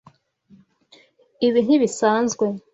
[1.47, 2.45] Ibi ntibisanzwe.